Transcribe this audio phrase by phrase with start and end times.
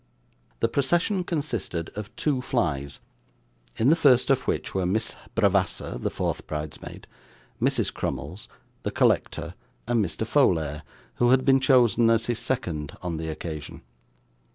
[0.61, 3.01] The procession consisted of two flys;
[3.77, 7.05] in the first of which were Miss Bravassa (the fourth bridesmaid),
[7.61, 7.93] Mrs.
[7.93, 8.47] Crummles,
[8.81, 9.53] the collector,
[9.85, 10.81] and Mr Folair,
[11.17, 13.83] who had been chosen as his second on the occasion.